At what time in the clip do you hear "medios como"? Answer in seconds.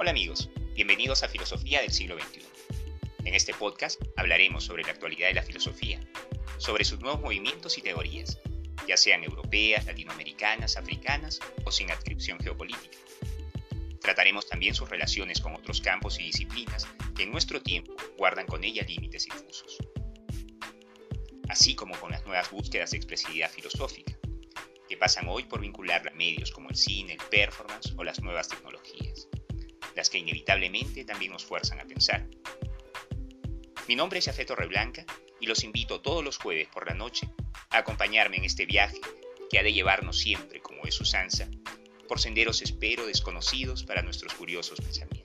26.14-26.68